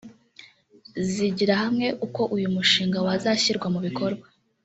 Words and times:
zigira 1.11 1.53
hamwe 1.61 1.87
uko 2.05 2.21
uyu 2.35 2.47
mushinga 2.55 2.97
wazashyirwa 3.05 3.67
mu 3.73 3.79
bikorwa 3.85 4.25